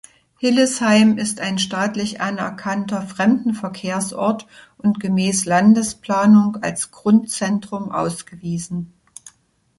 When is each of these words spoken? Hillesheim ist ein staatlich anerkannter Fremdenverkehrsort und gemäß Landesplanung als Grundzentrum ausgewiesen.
Hillesheim 0.39 1.19
ist 1.19 1.41
ein 1.41 1.59
staatlich 1.59 2.21
anerkannter 2.21 3.03
Fremdenverkehrsort 3.03 4.47
und 4.79 4.99
gemäß 4.99 5.45
Landesplanung 5.45 6.57
als 6.63 6.89
Grundzentrum 6.89 7.91
ausgewiesen. 7.91 8.93